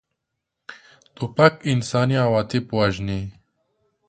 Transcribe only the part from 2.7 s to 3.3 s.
وژني.